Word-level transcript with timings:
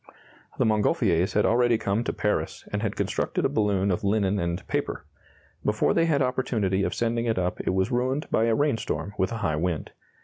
The 0.57 0.65
Montgolfiers 0.65 1.33
had 1.33 1.45
already 1.45 1.77
come 1.77 2.03
to 2.05 2.11
Paris, 2.11 2.67
and 2.73 2.81
had 2.81 2.95
constructed 2.95 3.45
a 3.45 3.49
balloon 3.49 3.91
of 3.91 4.03
linen 4.03 4.39
and 4.39 4.67
paper. 4.67 5.05
Before 5.63 5.93
they 5.93 6.05
had 6.07 6.23
opportunity 6.23 6.81
of 6.81 6.95
sending 6.95 7.27
it 7.27 7.37
up 7.37 7.59
it 7.61 7.69
was 7.75 7.91
ruined 7.91 8.27
by 8.31 8.45
a 8.45 8.55
rainstorm 8.55 9.13
with 9.19 9.31
a 9.31 9.37
high 9.45 9.57
wind. 9.57 9.91